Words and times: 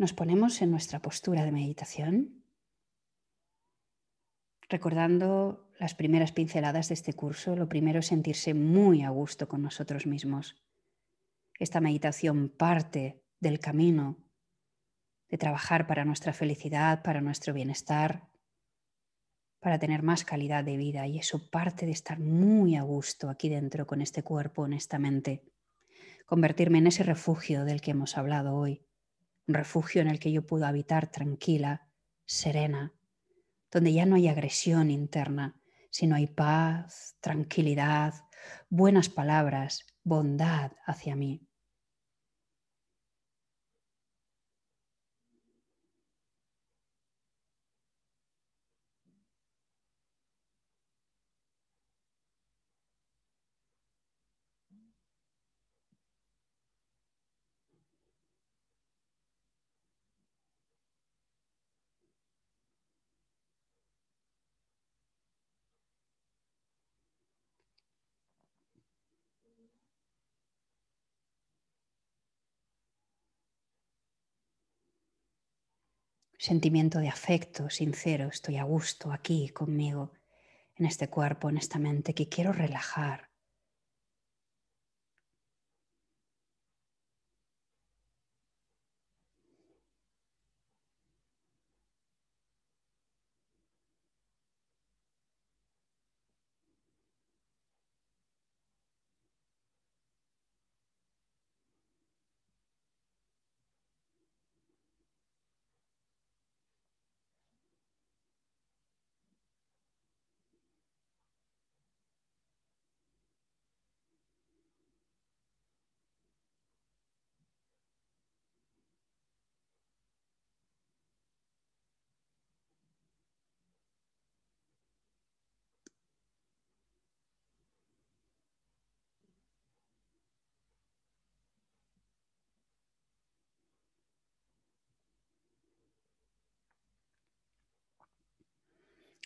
Nos 0.00 0.14
ponemos 0.14 0.62
en 0.62 0.70
nuestra 0.70 1.02
postura 1.02 1.44
de 1.44 1.52
meditación, 1.52 2.39
recordando 4.70 5.68
las 5.78 5.94
primeras 5.94 6.32
pinceladas 6.32 6.88
de 6.88 6.94
este 6.94 7.12
curso. 7.12 7.56
Lo 7.56 7.68
primero 7.68 7.98
es 7.98 8.06
sentirse 8.06 8.54
muy 8.54 9.02
a 9.02 9.10
gusto 9.10 9.48
con 9.48 9.60
nosotros 9.60 10.06
mismos. 10.06 10.56
Esta 11.58 11.80
meditación 11.80 12.48
parte 12.48 13.22
del 13.40 13.60
camino 13.60 14.16
de 15.28 15.36
trabajar 15.36 15.86
para 15.86 16.06
nuestra 16.06 16.32
felicidad, 16.32 17.02
para 17.02 17.20
nuestro 17.20 17.52
bienestar, 17.52 18.30
para 19.60 19.78
tener 19.78 20.02
más 20.02 20.24
calidad 20.24 20.64
de 20.64 20.78
vida. 20.78 21.06
Y 21.06 21.18
eso 21.18 21.50
parte 21.50 21.84
de 21.84 21.92
estar 21.92 22.18
muy 22.18 22.76
a 22.76 22.82
gusto 22.82 23.28
aquí 23.28 23.50
dentro 23.50 23.86
con 23.86 24.00
este 24.00 24.22
cuerpo, 24.22 24.62
honestamente. 24.62 25.44
Convertirme 26.24 26.78
en 26.78 26.86
ese 26.86 27.02
refugio 27.02 27.64
del 27.66 27.82
que 27.82 27.90
hemos 27.90 28.16
hablado 28.16 28.54
hoy 28.54 28.86
un 29.50 29.54
refugio 29.54 30.00
en 30.00 30.08
el 30.08 30.20
que 30.20 30.30
yo 30.30 30.46
puedo 30.46 30.64
habitar 30.64 31.10
tranquila, 31.10 31.88
serena, 32.24 32.94
donde 33.70 33.92
ya 33.92 34.06
no 34.06 34.16
hay 34.16 34.28
agresión 34.28 34.90
interna, 34.90 35.60
sino 35.90 36.16
hay 36.16 36.26
paz, 36.26 37.16
tranquilidad, 37.20 38.14
buenas 38.68 39.08
palabras, 39.08 39.86
bondad 40.02 40.72
hacia 40.86 41.16
mí. 41.16 41.49
Sentimiento 76.40 77.00
de 77.00 77.08
afecto 77.08 77.68
sincero, 77.68 78.28
estoy 78.28 78.56
a 78.56 78.62
gusto 78.62 79.12
aquí 79.12 79.50
conmigo, 79.50 80.14
en 80.76 80.86
este 80.86 81.10
cuerpo, 81.10 81.50
en 81.50 81.58
esta 81.58 81.78
mente 81.78 82.14
que 82.14 82.30
quiero 82.30 82.54
relajar. 82.54 83.29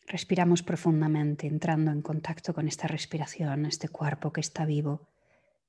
Respiramos 0.06 0.62
profundamente, 0.62 1.47
entrando 1.47 1.91
en 1.91 2.03
contacto 2.03 2.53
con 2.54 2.69
esta 2.69 2.87
respiración, 2.87 3.65
este 3.65 3.88
cuerpo 3.88 4.32
que 4.32 4.41
está 4.41 4.65
vivo, 4.65 5.09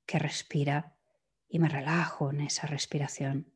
que 0.04 0.18
respira, 0.18 0.94
y 1.48 1.58
me 1.58 1.68
relajo 1.68 2.30
en 2.30 2.40
esa 2.42 2.66
respiración. 2.66 3.52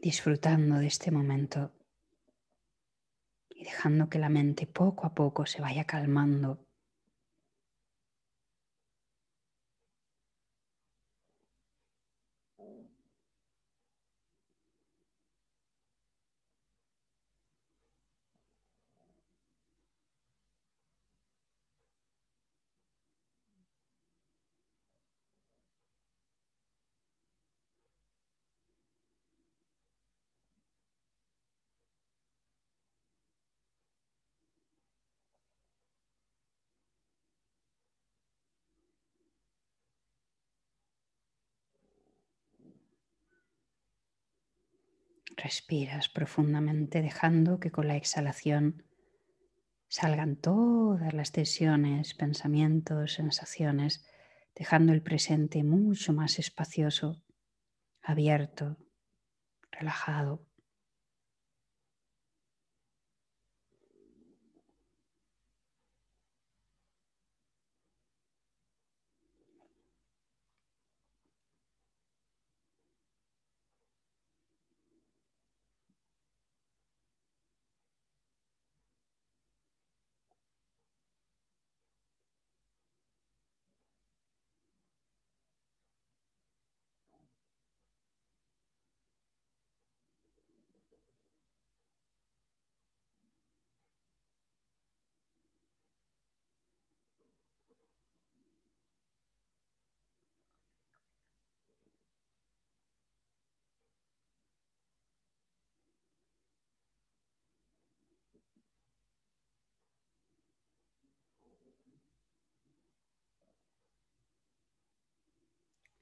Disfrutando 0.00 0.78
de 0.78 0.86
este 0.86 1.10
momento 1.10 1.72
y 3.48 3.64
dejando 3.64 4.08
que 4.08 4.18
la 4.18 4.28
mente 4.28 4.66
poco 4.66 5.06
a 5.06 5.14
poco 5.14 5.46
se 5.46 5.60
vaya 5.60 5.84
calmando 5.84 6.67
Respiras 45.40 46.08
profundamente 46.08 47.00
dejando 47.00 47.60
que 47.60 47.70
con 47.70 47.86
la 47.86 47.94
exhalación 47.94 48.82
salgan 49.86 50.34
todas 50.34 51.14
las 51.14 51.30
tensiones, 51.30 52.14
pensamientos, 52.14 53.12
sensaciones, 53.12 54.04
dejando 54.56 54.92
el 54.92 55.00
presente 55.00 55.62
mucho 55.62 56.12
más 56.12 56.40
espacioso, 56.40 57.22
abierto, 58.02 58.78
relajado. 59.70 60.44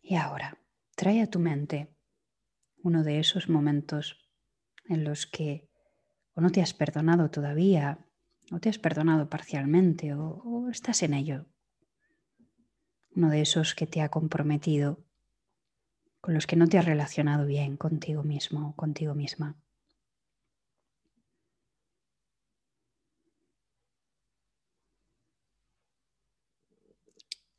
Y 0.09 0.15
ahora, 0.15 0.57
trae 0.95 1.21
a 1.21 1.27
tu 1.27 1.41
mente 1.41 1.93
uno 2.85 3.03
de 3.03 3.19
esos 3.19 3.49
momentos 3.49 4.31
en 4.85 5.03
los 5.03 5.27
que 5.27 5.69
o 6.35 6.41
no 6.41 6.51
te 6.51 6.63
has 6.63 6.75
perdonado 6.75 7.29
todavía, 7.29 8.07
o 8.53 8.61
te 8.61 8.69
has 8.69 8.79
perdonado 8.79 9.29
parcialmente, 9.29 10.15
o, 10.15 10.43
o 10.45 10.71
estás 10.71 11.03
en 11.03 11.13
ello. 11.13 11.47
Uno 13.17 13.31
de 13.31 13.41
esos 13.41 13.75
que 13.75 13.89
te 13.89 14.01
ha 14.01 14.09
comprometido, 14.09 15.05
con 16.21 16.35
los 16.35 16.47
que 16.47 16.55
no 16.55 16.69
te 16.69 16.79
has 16.79 16.85
relacionado 16.85 17.45
bien 17.45 17.77
contigo 17.77 18.23
mismo 18.23 18.69
o 18.69 18.77
contigo 18.77 19.17
misma. 19.17 19.57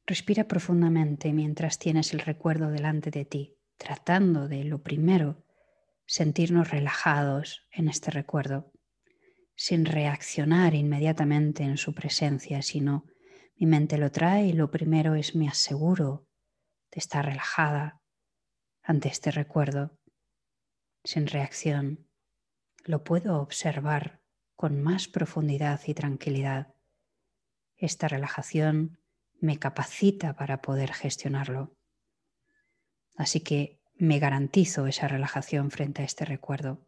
Respira 0.08 0.48
profundamente 0.48 1.34
mientras 1.34 1.80
tienes 1.80 2.14
el 2.14 2.22
recuerdo 2.22 2.70
delante 2.72 3.12
de 3.12 3.26
ti, 3.26 3.58
tratando 3.76 4.48
de, 4.48 4.64
lo 4.64 4.82
primero, 4.82 5.44
sentirnos 6.06 6.72
relajados 6.72 7.68
en 7.72 7.90
este 7.90 8.12
recuerdo, 8.12 8.72
sin 9.54 9.86
reaccionar 9.86 10.76
inmediatamente 10.76 11.64
en 11.64 11.76
su 11.76 11.94
presencia, 11.94 12.62
sino 12.62 13.06
mi 13.58 13.68
mente 13.68 13.98
lo 13.98 14.10
trae 14.10 14.48
y 14.48 14.54
lo 14.54 14.72
primero 14.72 15.16
es 15.16 15.36
me 15.36 15.50
aseguro 15.50 16.26
de 16.90 17.00
estar 17.00 17.26
relajada 17.26 18.02
ante 18.82 19.10
este 19.10 19.30
recuerdo, 19.32 20.00
sin 21.04 21.28
reacción. 21.28 22.08
Lo 22.86 23.04
puedo 23.04 23.42
observar 23.42 24.22
con 24.56 24.82
más 24.82 25.10
profundidad 25.10 25.82
y 25.86 25.94
tranquilidad. 25.94 26.76
Esta 27.76 28.08
relajación 28.08 29.00
me 29.40 29.60
capacita 29.60 30.36
para 30.36 30.62
poder 30.62 30.94
gestionarlo. 30.94 31.76
Así 33.16 33.40
que 33.42 33.80
me 33.96 34.20
garantizo 34.20 34.88
esa 34.88 35.08
relajación 35.08 35.72
frente 35.72 36.02
a 36.02 36.06
este 36.06 36.26
recuerdo. 36.26 36.87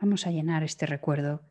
Vamos 0.00 0.26
a 0.26 0.30
llenar 0.30 0.62
este 0.62 0.86
recuerdo 0.86 1.42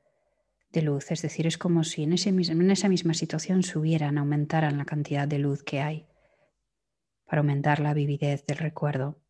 de 0.71 0.81
luz, 0.81 1.11
es 1.11 1.21
decir, 1.21 1.47
es 1.47 1.57
como 1.57 1.83
si 1.83 2.03
en, 2.03 2.13
en 2.13 2.71
esa 2.71 2.87
misma 2.87 3.13
situación 3.13 3.63
subieran, 3.63 4.17
aumentaran 4.17 4.77
la 4.77 4.85
cantidad 4.85 5.27
de 5.27 5.39
luz 5.39 5.63
que 5.63 5.81
hay 5.81 6.07
para 7.25 7.41
aumentar 7.41 7.79
la 7.79 7.93
vividez 7.93 8.45
del 8.45 8.57
recuerdo. 8.57 9.21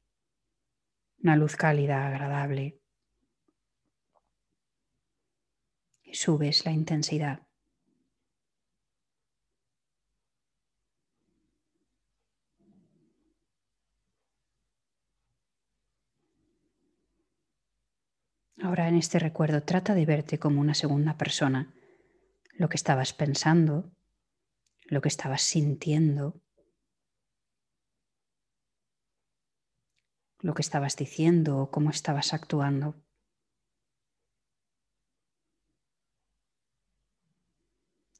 Una 1.23 1.35
luz 1.35 1.55
cálida, 1.55 2.07
agradable. 2.07 2.79
Y 6.03 6.13
subes 6.13 6.63
la 6.65 6.71
intensidad. 6.71 7.46
Ahora 18.67 18.89
en 18.89 18.95
este 18.95 19.17
recuerdo 19.17 19.63
trata 19.63 19.95
de 19.95 20.05
verte 20.05 20.39
como 20.39 20.59
una 20.59 20.73
segunda 20.73 21.17
persona, 21.17 21.73
lo 22.51 22.67
que 22.67 22.75
estabas 22.75 23.13
pensando, 23.13 23.95
lo 24.87 24.99
que 24.99 25.07
estabas 25.07 25.41
sintiendo, 25.41 26.41
lo 30.41 30.53
que 30.53 30.61
estabas 30.61 30.97
diciendo 30.97 31.59
o 31.59 31.71
cómo 31.71 31.91
estabas 31.91 32.33
actuando. 32.33 33.01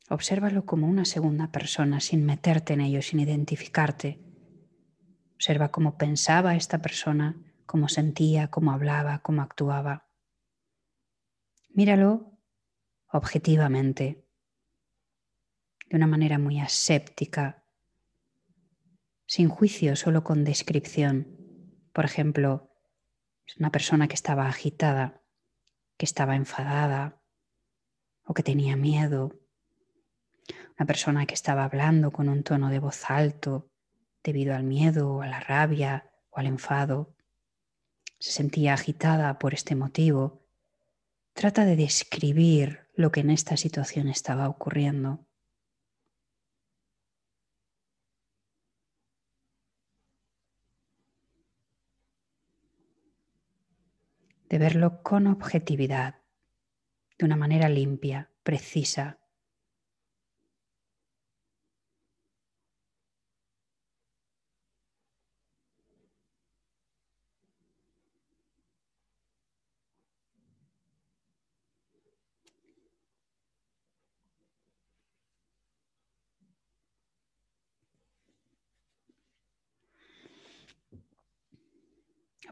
Obsérvalo 0.10 0.66
como 0.66 0.88
una 0.88 1.04
segunda 1.04 1.52
persona 1.52 2.00
sin 2.00 2.26
meterte 2.26 2.72
en 2.72 2.80
ello, 2.80 3.02
sin 3.02 3.20
identificarte. 3.20 4.24
Observa 5.36 5.72
cómo 5.72 5.98
pensaba 5.98 6.56
esta 6.56 6.82
persona, 6.82 7.36
cómo 7.66 7.90
sentía, 7.90 8.50
cómo 8.50 8.72
hablaba, 8.72 9.20
cómo 9.20 9.42
actuaba. 9.42 10.07
Míralo 11.78 12.32
objetivamente, 13.06 14.26
de 15.88 15.96
una 15.96 16.08
manera 16.08 16.40
muy 16.40 16.60
aséptica, 16.60 17.66
sin 19.28 19.48
juicio, 19.48 19.96
solo 19.96 20.24
con 20.24 20.44
descripción. 20.44 21.28
Por 21.94 22.04
ejemplo, 22.04 22.72
una 23.60 23.72
persona 23.72 24.08
que 24.08 24.16
estaba 24.16 24.48
agitada, 24.48 25.22
que 25.98 26.08
estaba 26.08 26.36
enfadada 26.36 27.22
o 28.26 28.34
que 28.34 28.42
tenía 28.42 28.76
miedo. 28.76 29.40
Una 30.80 30.88
persona 30.88 31.28
que 31.28 31.36
estaba 31.36 31.64
hablando 31.64 32.10
con 32.10 32.28
un 32.28 32.42
tono 32.42 32.72
de 32.72 32.80
voz 32.80 33.08
alto 33.08 33.70
debido 34.24 34.56
al 34.56 34.64
miedo 34.64 35.12
o 35.14 35.22
a 35.22 35.28
la 35.28 35.42
rabia 35.42 36.10
o 36.32 36.40
al 36.40 36.48
enfado. 36.48 37.14
Se 38.18 38.32
sentía 38.32 38.74
agitada 38.74 39.38
por 39.38 39.54
este 39.54 39.76
motivo 39.76 40.47
Trata 41.38 41.66
de 41.66 41.76
describir 41.76 42.88
lo 42.96 43.12
que 43.12 43.20
en 43.20 43.30
esta 43.30 43.58
situación 43.58 44.08
estaba 44.08 44.50
ocurriendo. 44.50 45.24
De 54.50 54.58
verlo 54.58 55.04
con 55.04 55.28
objetividad, 55.28 56.24
de 57.20 57.26
una 57.26 57.36
manera 57.36 57.70
limpia, 57.70 58.32
precisa, 58.42 59.20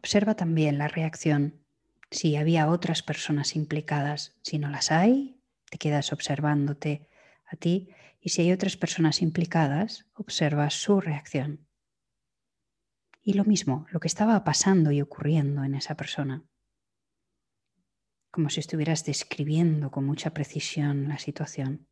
Observa 0.06 0.36
también 0.36 0.78
la 0.78 0.88
reacción. 0.88 1.66
Si 2.12 2.36
había 2.36 2.70
otras 2.70 3.02
personas 3.02 3.56
implicadas, 3.56 4.38
si 4.44 4.60
no 4.60 4.70
las 4.70 4.92
hay, 4.92 5.42
te 5.72 5.80
quedas 5.80 6.14
observándote 6.14 7.10
a 7.48 7.56
ti 7.56 7.90
y 8.22 8.30
si 8.30 8.44
hay 8.44 8.52
otras 8.52 8.78
personas 8.78 9.24
implicadas, 9.24 10.06
observa 10.14 10.70
su 10.70 11.02
reacción. 11.02 11.68
Y 13.24 13.34
lo 13.34 13.46
mismo, 13.46 13.88
lo 13.90 14.00
que 14.00 14.08
estaba 14.08 14.44
pasando 14.44 14.92
y 14.92 15.02
ocurriendo 15.02 15.64
en 15.64 15.74
esa 15.74 15.98
persona. 15.98 16.46
Como 18.30 18.52
si 18.52 18.60
estuvieras 18.60 19.06
describiendo 19.06 19.90
con 19.90 20.06
mucha 20.06 20.36
precisión 20.36 21.08
la 21.08 21.18
situación. 21.18 21.88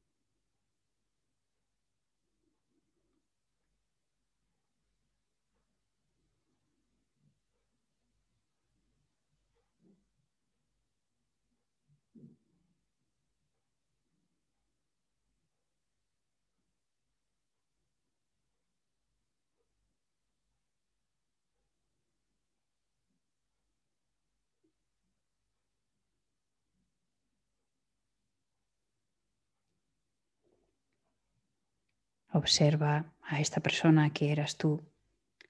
Observa 32.33 33.13
a 33.21 33.39
esta 33.39 33.61
persona 33.61 34.11
que 34.11 34.31
eras 34.31 34.57
tú 34.57 34.81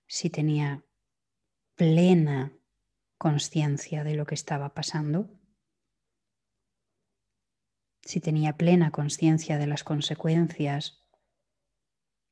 si 0.05 0.29
tenía 0.29 0.83
plena 1.75 2.53
conciencia 3.17 4.03
de 4.03 4.15
lo 4.15 4.25
que 4.25 4.35
estaba 4.35 4.73
pasando. 4.73 5.29
si 8.03 8.19
tenía 8.19 8.57
plena 8.57 8.91
conciencia 8.91 9.57
de 9.57 9.67
las 9.67 9.83
consecuencias 9.83 11.01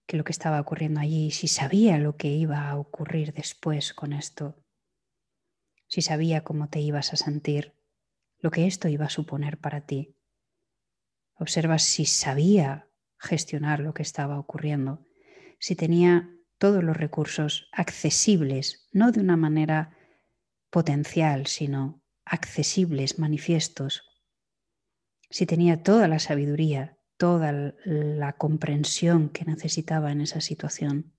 que 0.06 0.18
lo 0.18 0.24
que 0.24 0.34
estaba 0.34 0.60
ocurriendo 0.60 1.00
allí, 1.00 1.32
si 1.32 1.48
sabía 1.48 1.98
lo 1.98 2.18
que 2.18 2.28
iba 2.28 2.70
a 2.70 2.78
ocurrir 2.78 3.34
después 3.34 3.94
con 3.94 4.12
esto, 4.12 4.62
si 5.88 6.02
sabía 6.02 6.44
cómo 6.44 6.68
te 6.68 6.82
ibas 6.82 7.14
a 7.14 7.16
sentir, 7.16 7.74
lo 8.40 8.52
que 8.52 8.68
esto 8.68 8.90
iba 8.90 9.06
a 9.06 9.10
suponer 9.10 9.58
para 9.60 9.86
ti. 9.86 10.18
Observa 11.36 11.80
si 11.80 12.06
sabía 12.06 12.90
gestionar 13.22 13.80
lo 13.80 13.94
que 13.94 14.02
estaba 14.02 14.40
ocurriendo, 14.40 15.06
si 15.60 15.76
tenía 15.76 16.30
todos 16.58 16.84
los 16.84 16.98
recursos 16.98 17.70
accesibles, 17.72 18.88
no 18.92 19.12
de 19.12 19.22
una 19.22 19.38
manera 19.38 19.96
potencial, 20.70 21.48
sino 21.48 22.04
accesibles, 22.26 23.20
manifiestos, 23.20 24.04
si 25.30 25.46
tenía 25.46 25.82
toda 25.82 26.08
la 26.08 26.20
sabiduría, 26.20 26.98
toda 27.18 27.74
la 27.86 28.34
comprensión 28.34 29.30
que 29.30 29.46
necesitaba 29.46 30.12
en 30.12 30.22
esa 30.22 30.42
situación. 30.42 31.14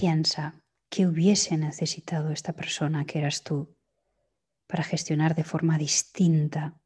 Piensa 0.00 0.64
qué 0.88 1.06
hubiese 1.06 1.58
necesitado 1.58 2.30
esta 2.30 2.54
persona 2.54 3.04
que 3.04 3.18
eras 3.18 3.44
tú 3.44 3.76
para 4.66 4.82
gestionar 4.82 5.34
de 5.34 5.44
forma 5.44 5.76
distinta, 5.76 6.80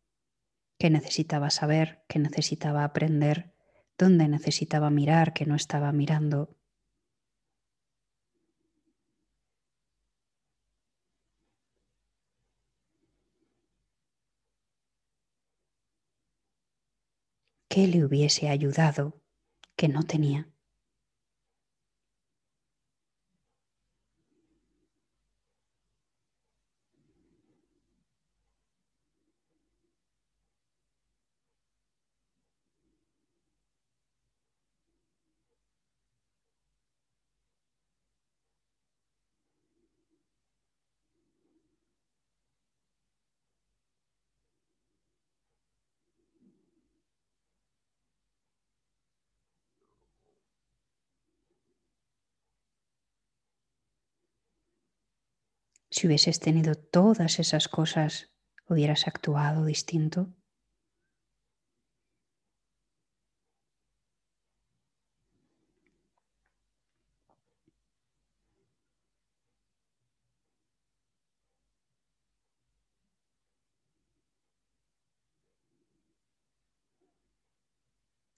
qué 0.81 0.91
necesitaba 0.91 1.51
saber, 1.51 2.03
qué 2.09 2.19
necesitaba 2.19 2.83
aprender, 2.83 3.55
dónde 3.97 4.27
necesitaba 4.27 4.91
mirar, 4.91 5.33
que 5.33 5.47
no 5.47 5.55
estaba 5.55 5.93
mirando. 5.93 6.57
¿Qué 17.69 17.87
le 17.87 18.05
hubiese 18.05 18.49
ayudado 18.49 19.23
que 19.77 19.87
no 19.87 20.03
tenía? 20.03 20.54
Si 55.97 56.09
hubieses 56.09 56.41
tenido 56.41 56.75
todas 56.75 57.39
esas 57.39 57.69
cosas, 57.69 58.35
hubieras 58.69 59.07
actuado 59.07 59.65
distinto. 59.65 60.35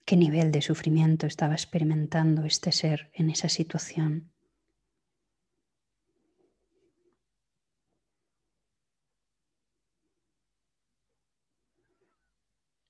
¿Qué 0.05 0.15
nivel 0.15 0.51
de 0.51 0.61
sufrimiento 0.61 1.25
estaba 1.25 1.53
experimentando 1.55 2.43
este 2.43 2.71
ser 2.71 3.09
en 3.15 3.31
esa 3.31 3.49
situación? 3.49 4.31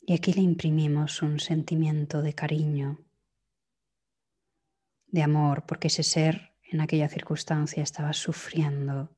Y 0.10 0.14
aquí 0.14 0.32
le 0.32 0.42
imprimimos 0.42 1.22
un 1.22 1.38
sentimiento 1.42 2.22
de 2.22 2.34
cariño, 2.34 3.06
de 5.08 5.22
amor, 5.22 5.66
porque 5.66 5.90
ese 5.90 6.02
ser 6.04 6.54
en 6.64 6.80
aquella 6.80 7.10
circunstancia 7.10 7.84
estaba 7.84 8.14
sufriendo. 8.14 9.18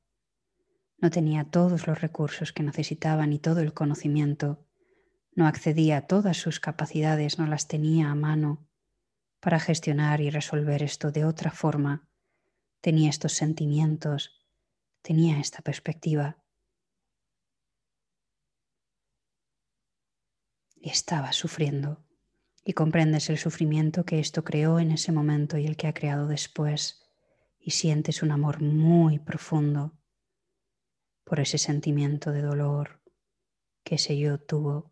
No 0.98 1.12
tenía 1.12 1.44
todos 1.44 1.86
los 1.86 2.02
recursos 2.02 2.54
que 2.54 2.64
necesitaba 2.64 3.28
ni 3.28 3.38
todo 3.38 3.60
el 3.60 3.72
conocimiento. 3.72 4.66
No 5.36 5.46
accedía 5.46 5.98
a 5.98 6.08
todas 6.08 6.38
sus 6.38 6.60
capacidades, 6.60 7.38
no 7.38 7.46
las 7.46 7.68
tenía 7.68 8.10
a 8.10 8.16
mano 8.16 8.68
para 9.40 9.60
gestionar 9.60 10.22
y 10.22 10.32
resolver 10.32 10.82
esto 10.82 11.12
de 11.12 11.24
otra 11.24 11.52
forma. 11.52 12.10
Tenía 12.82 13.12
estos 13.12 13.34
sentimientos, 13.34 14.44
tenía 15.04 15.40
esta 15.40 15.62
perspectiva. 15.62 16.40
Estaba 20.84 21.34
sufriendo. 21.34 22.06
Y 22.64 22.74
comprendes 22.74 23.30
el 23.30 23.38
sufrimiento 23.38 24.06
que 24.06 24.20
esto 24.20 24.44
creó 24.44 24.80
en 24.80 24.92
ese 24.92 25.12
momento 25.12 25.58
y 25.58 25.66
el 25.66 25.76
que 25.76 25.88
ha 25.88 25.94
creado 25.94 26.28
después. 26.28 27.10
Y 27.60 27.72
sientes 27.72 28.22
un 28.22 28.32
amor 28.32 28.62
muy 28.62 29.20
profundo 29.20 29.98
por 31.24 31.40
ese 31.40 31.58
sentimiento 31.58 32.32
de 32.32 32.42
dolor 32.42 33.02
que 33.84 33.96
ese 33.96 34.18
yo 34.18 34.40
tuvo. 34.40 34.92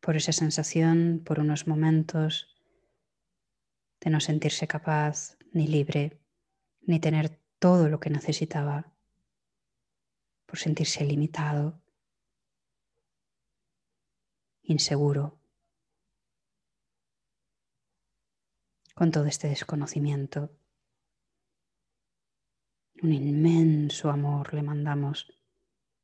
Por 0.00 0.16
esa 0.16 0.32
sensación, 0.32 1.22
por 1.24 1.40
unos 1.40 1.66
momentos 1.66 2.56
de 4.00 4.10
no 4.10 4.20
sentirse 4.20 4.66
capaz, 4.66 5.36
ni 5.52 5.66
libre, 5.66 6.20
ni 6.80 7.00
tener 7.00 7.38
todo 7.58 7.88
lo 7.88 8.00
que 8.00 8.08
necesitaba, 8.08 8.92
por 10.46 10.58
sentirse 10.58 11.04
limitado 11.04 11.80
inseguro, 14.72 15.38
con 18.94 19.10
todo 19.10 19.26
este 19.26 19.48
desconocimiento. 19.48 20.50
Un 23.02 23.12
inmenso 23.12 24.10
amor 24.10 24.54
le 24.54 24.62
mandamos 24.62 25.32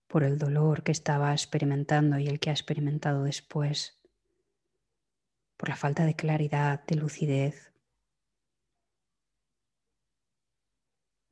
por 0.09 0.25
el 0.25 0.39
dolor 0.39 0.83
que 0.83 0.93
estaba 0.93 1.33
experimentando 1.33 2.19
y 2.19 2.27
el 2.27 2.41
que 2.41 2.51
ha 2.51 2.55
experimentado 2.55 3.25
después, 3.25 4.01
por 5.57 5.69
la 5.69 5.77
falta 5.77 6.05
de 6.05 6.17
claridad, 6.17 6.85
de 6.87 6.97
lucidez 6.97 7.73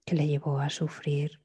que 0.06 0.14
le 0.14 0.26
llevó 0.26 0.60
a 0.60 0.70
sufrir. 0.70 1.43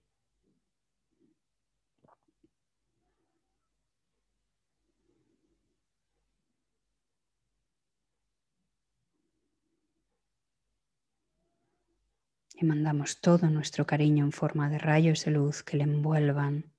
Y 12.59 12.65
mandamos 12.65 13.21
todo 13.21 13.49
nuestro 13.49 13.85
cariño 13.87 14.25
en 14.25 14.31
forma 14.33 14.69
de 14.69 14.79
rayos 14.79 15.23
de 15.23 15.31
luz 15.31 15.63
que 15.63 15.77
le 15.77 15.83
envuelvan 15.83 16.73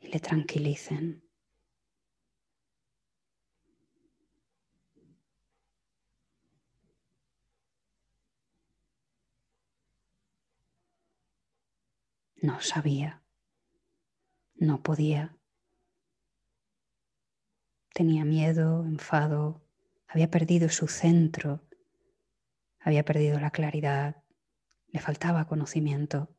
y 0.00 0.08
le 0.08 0.18
tranquilicen. 0.18 1.22
No 12.42 12.60
sabía, 12.62 13.22
no 14.54 14.82
podía. 14.82 15.36
tenía 17.92 18.24
miedo, 18.24 18.86
enfado, 18.86 19.60
había 20.08 20.30
perdido 20.30 20.70
su 20.70 20.88
centro, 20.88 21.60
había 22.80 23.04
perdido 23.04 23.38
la 23.38 23.50
claridad, 23.50 24.24
le 24.88 25.00
faltaba 25.00 25.46
conocimiento, 25.46 26.34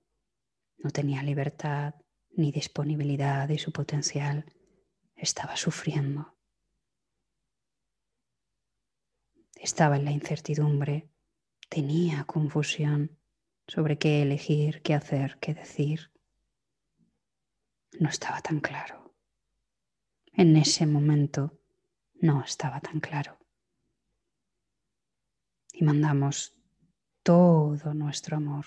no 0.78 0.90
tenía 0.90 1.24
libertad 1.24 1.96
ni 2.32 2.52
disponibilidad 2.52 3.48
de 3.48 3.58
su 3.58 3.72
potencial, 3.72 4.46
estaba 5.16 5.56
sufriendo. 5.56 6.36
Estaba 9.56 9.98
en 9.98 10.06
la 10.06 10.12
incertidumbre, 10.12 11.10
tenía 11.70 12.24
confusión 12.24 13.20
sobre 13.68 13.98
qué 13.98 14.24
elegir, 14.24 14.82
qué 14.82 14.96
hacer, 14.96 15.38
qué 15.40 15.54
decir. 15.54 16.12
No 18.00 18.10
estaba 18.10 18.42
tan 18.42 18.60
claro. 18.60 19.14
En 20.34 20.58
ese 20.58 20.86
momento 20.88 21.60
no 22.16 22.44
estaba 22.44 22.80
tan 22.80 23.00
claro. 23.00 23.41
Y 25.74 25.84
mandamos 25.84 26.54
todo 27.24 27.94
nuestro 27.94 28.38
amor 28.38 28.66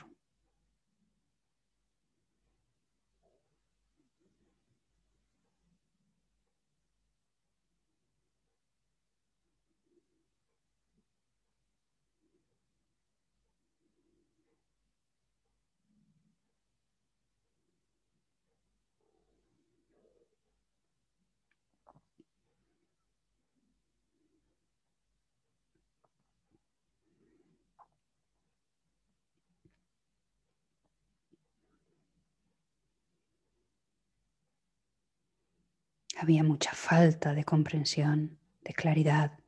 Había 36.25 36.43
mucha 36.43 36.73
falta 36.73 37.35
de 37.35 37.45
comprensión, 37.45 38.38
de 38.62 38.73
claridad, 38.73 39.38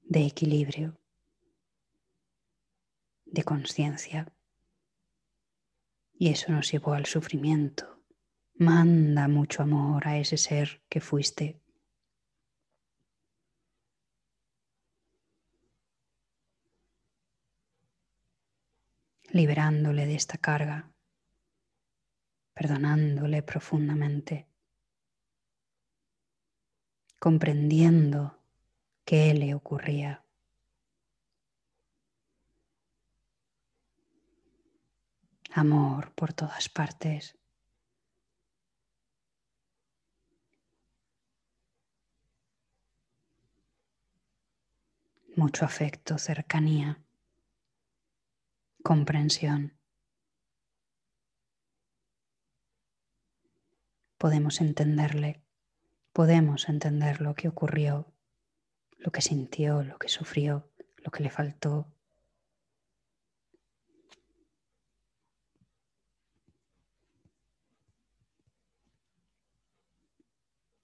de 0.00 0.24
equilibrio, 0.24 0.98
de 3.26 3.44
conciencia. 3.44 4.32
Y 6.14 6.30
eso 6.30 6.50
nos 6.52 6.72
llevó 6.72 6.94
al 6.94 7.04
sufrimiento. 7.04 8.02
Manda 8.54 9.28
mucho 9.28 9.62
amor 9.62 10.08
a 10.08 10.16
ese 10.16 10.38
ser 10.38 10.80
que 10.88 11.02
fuiste. 11.02 11.60
liberándole 19.28 20.06
de 20.06 20.14
esta 20.14 20.38
carga, 20.38 20.92
perdonándole 22.54 23.42
profundamente 23.42 24.51
comprendiendo 27.22 28.36
qué 29.04 29.32
le 29.32 29.54
ocurría. 29.54 30.24
Amor 35.52 36.12
por 36.16 36.32
todas 36.32 36.68
partes. 36.68 37.38
Mucho 45.36 45.64
afecto, 45.64 46.18
cercanía, 46.18 47.04
comprensión. 48.82 49.78
Podemos 54.18 54.60
entenderle 54.60 55.41
podemos 56.12 56.68
entender 56.68 57.20
lo 57.20 57.34
que 57.34 57.48
ocurrió, 57.48 58.12
lo 58.98 59.10
que 59.10 59.22
sintió, 59.22 59.82
lo 59.82 59.98
que 59.98 60.08
sufrió, 60.08 60.70
lo 60.98 61.10
que 61.10 61.22
le 61.22 61.30
faltó. 61.30 61.92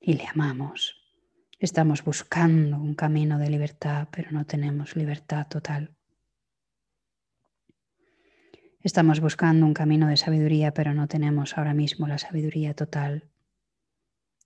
Y 0.01 0.14
le 0.14 0.27
amamos. 0.27 0.97
Estamos 1.59 2.03
buscando 2.03 2.79
un 2.79 2.95
camino 2.95 3.38
de 3.38 3.51
libertad, 3.51 4.09
pero 4.11 4.31
no 4.31 4.47
tenemos 4.47 4.97
libertad 4.97 5.47
total. 5.49 5.97
Estamos 8.81 9.21
buscando 9.21 9.67
un 9.67 9.75
camino 9.75 10.07
de 10.07 10.17
sabiduría, 10.17 10.73
pero 10.73 10.95
no 10.95 11.09
tenemos 11.09 11.59
ahora 11.59 11.75
mismo 11.75 12.07
la 12.07 12.17
sabiduría 12.17 12.75
total. 12.75 13.29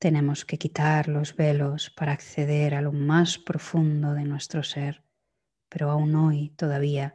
Tenemos 0.03 0.45
que 0.45 0.59
quitar 0.59 1.07
los 1.07 1.37
velos 1.37 1.89
para 1.91 2.11
acceder 2.11 2.75
a 2.75 2.83
lo 2.83 2.91
más 2.91 3.39
profundo 3.39 4.15
de 4.15 4.25
nuestro 4.25 4.65
ser, 4.65 5.05
pero 5.69 5.93
aún 5.93 6.17
hoy 6.17 6.49
todavía 6.57 7.15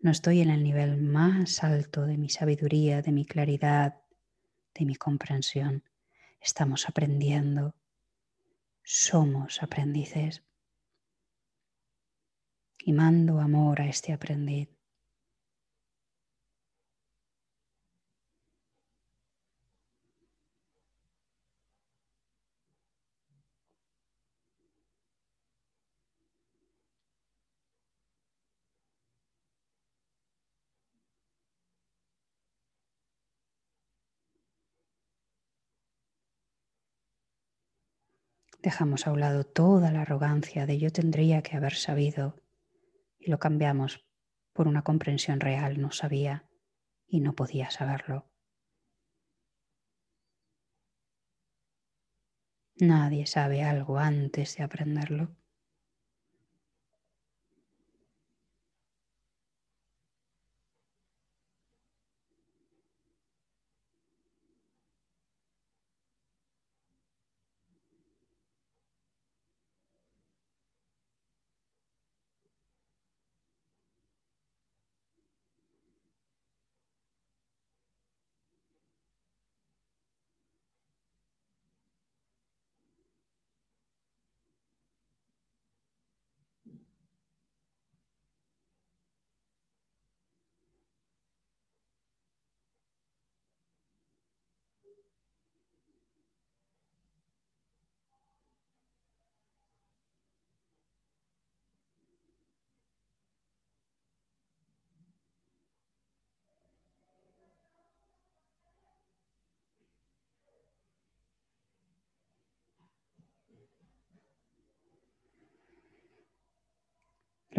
no 0.00 0.10
estoy 0.10 0.40
en 0.40 0.48
el 0.48 0.62
nivel 0.62 0.96
más 0.96 1.62
alto 1.62 2.06
de 2.06 2.16
mi 2.16 2.30
sabiduría, 2.30 3.02
de 3.02 3.12
mi 3.12 3.26
claridad, 3.26 4.00
de 4.74 4.86
mi 4.86 4.94
comprensión. 4.94 5.84
Estamos 6.40 6.88
aprendiendo. 6.88 7.74
Somos 8.82 9.62
aprendices. 9.62 10.42
Y 12.78 12.94
mando 12.94 13.40
amor 13.40 13.82
a 13.82 13.88
este 13.88 14.14
aprendiz. 14.14 14.70
Dejamos 38.62 39.08
a 39.08 39.12
un 39.12 39.18
lado 39.18 39.42
toda 39.42 39.90
la 39.90 40.02
arrogancia 40.02 40.66
de 40.66 40.78
yo 40.78 40.92
tendría 40.92 41.42
que 41.42 41.56
haber 41.56 41.74
sabido 41.74 42.40
y 43.18 43.28
lo 43.28 43.40
cambiamos 43.40 44.06
por 44.52 44.68
una 44.68 44.82
comprensión 44.82 45.40
real. 45.40 45.80
No 45.80 45.90
sabía 45.90 46.48
y 47.08 47.20
no 47.20 47.34
podía 47.34 47.72
saberlo. 47.72 48.30
Nadie 52.76 53.26
sabe 53.26 53.62
algo 53.62 53.98
antes 53.98 54.56
de 54.56 54.62
aprenderlo. 54.62 55.36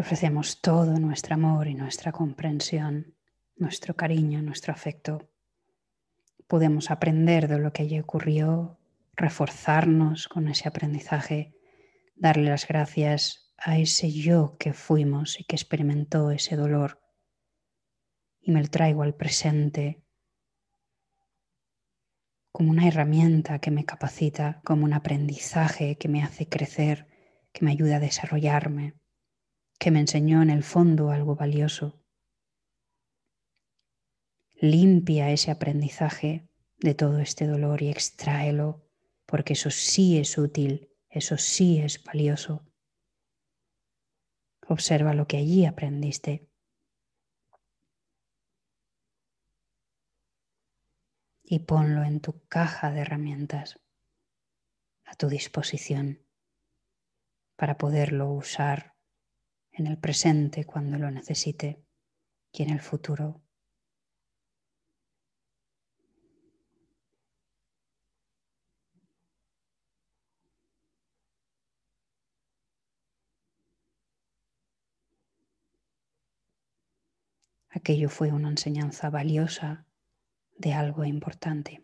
Ofrecemos 0.03 0.59
todo 0.59 0.99
nuestro 0.99 1.35
amor 1.35 1.69
y 1.69 1.75
nuestra 1.75 2.11
comprensión, 2.11 3.15
nuestro 3.55 3.95
cariño, 3.95 4.41
nuestro 4.41 4.73
afecto. 4.73 5.29
Podemos 6.45 6.91
aprender 6.91 7.47
de 7.47 7.57
lo 7.57 7.71
que 7.71 7.83
allí 7.83 8.01
ocurrió 8.01 8.81
reforzarnos 9.15 10.27
con 10.27 10.49
ese 10.49 10.67
aprendizaje, 10.67 11.55
darle 12.15 12.49
las 12.49 12.67
gracias 12.67 13.53
a 13.57 13.77
ese 13.77 14.11
yo 14.11 14.57
que 14.59 14.73
fuimos 14.73 15.39
y 15.39 15.45
que 15.45 15.55
experimentó 15.55 16.31
ese 16.31 16.57
dolor 16.57 16.99
y 18.41 18.51
me 18.51 18.61
lo 18.61 18.67
traigo 18.67 19.03
al 19.03 19.15
presente 19.15 20.03
como 22.51 22.71
una 22.71 22.89
herramienta 22.89 23.59
que 23.59 23.71
me 23.71 23.85
capacita, 23.85 24.59
como 24.65 24.83
un 24.83 24.91
aprendizaje 24.91 25.95
que 25.95 26.09
me 26.09 26.23
hace 26.23 26.49
crecer, 26.49 27.07
que 27.53 27.63
me 27.63 27.71
ayuda 27.71 27.95
a 27.95 28.01
desarrollarme, 28.01 28.95
que 29.79 29.91
me 29.91 29.99
enseñó 29.99 30.41
en 30.41 30.49
el 30.49 30.63
fondo 30.63 31.11
algo 31.11 31.35
valioso. 31.35 31.99
Limpia 34.55 35.31
ese 35.31 35.51
aprendizaje 35.51 36.47
de 36.77 36.93
todo 36.93 37.19
este 37.19 37.47
dolor 37.47 37.81
y 37.81 37.89
extráelo, 37.89 38.85
porque 39.25 39.53
eso 39.53 39.71
sí 39.71 40.17
es 40.17 40.37
útil, 40.37 40.89
eso 41.09 41.37
sí 41.37 41.79
es 41.79 42.03
valioso. 42.03 42.65
Observa 44.67 45.13
lo 45.13 45.27
que 45.27 45.37
allí 45.37 45.65
aprendiste 45.65 46.49
y 51.43 51.59
ponlo 51.59 52.03
en 52.03 52.21
tu 52.21 52.45
caja 52.47 52.91
de 52.91 53.01
herramientas 53.01 53.79
a 55.05 55.15
tu 55.15 55.27
disposición 55.27 56.25
para 57.55 57.77
poderlo 57.77 58.31
usar 58.31 58.92
en 59.73 59.87
el 59.87 59.97
presente 59.97 60.65
cuando 60.65 60.97
lo 60.97 61.11
necesite 61.11 61.83
y 62.51 62.63
en 62.63 62.69
el 62.69 62.79
futuro. 62.79 63.41
Aquello 77.69 78.07
fue 78.07 78.31
una 78.31 78.49
enseñanza 78.49 79.09
valiosa 79.09 79.87
de 80.57 80.73
algo 80.73 81.03
importante. 81.05 81.83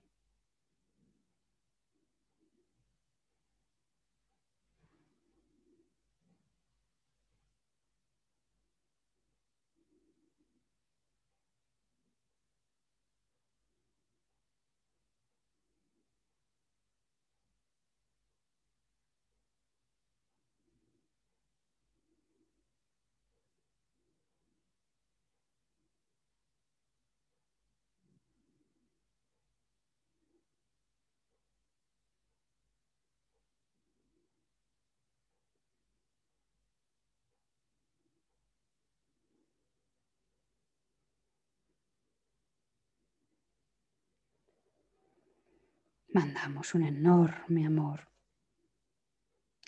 Mandamos 46.20 46.76
un 46.76 46.84
enorme 46.84 47.66
amor 47.66 48.12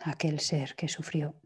a 0.01 0.11
aquel 0.11 0.41
ser 0.41 0.75
que 0.75 0.89
sufrió. 0.89 1.39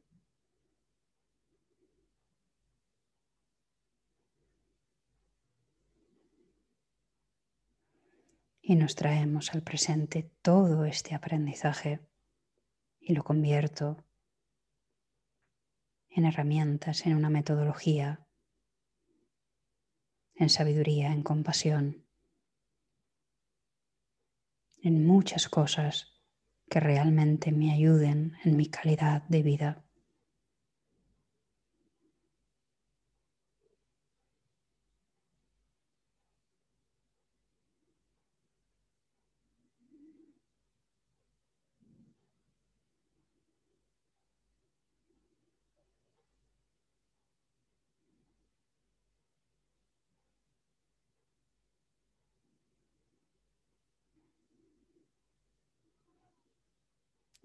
Y 8.64 8.76
nos 8.76 8.96
traemos 8.96 9.54
al 9.54 9.62
presente 9.62 10.24
todo 10.42 10.86
este 10.86 11.14
aprendizaje 11.14 12.00
y 13.00 13.14
lo 13.14 13.24
convierto 13.24 14.04
en 16.10 16.26
herramientas, 16.26 17.06
en 17.06 17.16
una 17.16 17.30
metodología, 17.30 18.26
en 20.34 20.50
sabiduría, 20.50 21.12
en 21.12 21.22
compasión 21.22 22.05
en 24.86 25.06
muchas 25.06 25.50
cosas 25.50 26.14
que 26.70 26.80
realmente 26.80 27.52
me 27.52 27.74
ayuden 27.74 28.34
en 28.44 28.56
mi 28.56 28.68
calidad 28.68 29.24
de 29.30 29.42
vida. 29.42 29.85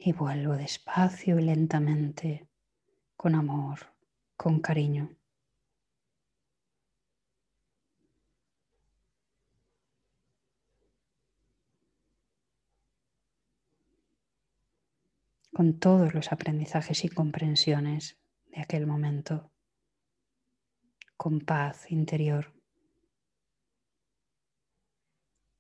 Y 0.03 0.13
vuelvo 0.13 0.57
despacio 0.57 1.39
y 1.39 1.43
lentamente, 1.43 2.49
con 3.17 3.35
amor, 3.35 3.81
con 4.37 4.61
cariño. 4.61 5.17
con 15.53 15.79
todos 15.79 16.15
los 16.15 16.33
aprendizajes 16.33 17.05
y 17.05 17.11
comprensiones 17.11 18.19
de 18.47 18.63
aquel 18.63 18.87
momento, 18.87 19.51
con 21.19 21.41
paz 21.41 21.91
interior, 21.91 22.55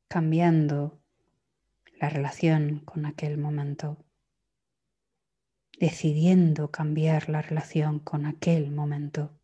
cambiando 0.08 1.02
la 2.00 2.08
relación 2.08 2.78
con 2.78 3.04
aquel 3.04 3.36
momento 3.36 3.98
decidiendo 5.80 6.70
cambiar 6.70 7.28
la 7.28 7.42
relación 7.42 7.98
con 8.00 8.26
aquel 8.26 8.70
momento. 8.70 9.39